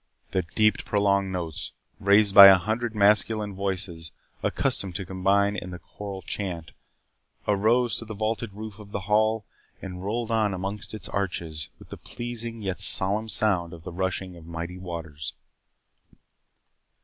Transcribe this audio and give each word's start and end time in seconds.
The 0.31 0.41
deep 0.41 0.83
prolonged 0.83 1.31
notes, 1.31 1.73
raised 1.99 2.33
by 2.33 2.47
a 2.47 2.57
hundred 2.57 2.95
masculine 2.95 3.53
voices 3.53 4.11
accustomed 4.41 4.95
to 4.95 5.05
combine 5.05 5.55
in 5.55 5.69
the 5.69 5.77
choral 5.77 6.23
chant, 6.23 6.71
arose 7.47 7.97
to 7.97 8.05
the 8.05 8.15
vaulted 8.15 8.51
roof 8.51 8.79
of 8.79 8.93
the 8.93 9.01
hall, 9.01 9.45
and 9.79 10.03
rolled 10.03 10.31
on 10.31 10.55
amongst 10.55 10.95
its 10.95 11.07
arches 11.09 11.69
with 11.77 11.89
the 11.89 11.97
pleasing 11.97 12.63
yet 12.63 12.79
solemn 12.81 13.29
sound 13.29 13.73
of 13.73 13.83
the 13.83 13.93
rushing 13.93 14.35
of 14.35 14.47
mighty 14.47 14.79
waters. 14.79 15.35